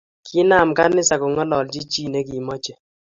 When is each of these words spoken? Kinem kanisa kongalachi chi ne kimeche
Kinem 0.27 0.69
kanisa 0.77 1.15
kongalachi 1.21 1.81
chi 1.91 2.03
ne 2.09 2.19
kimeche 2.27 2.73